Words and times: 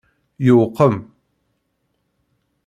Yewqem! 0.45 0.95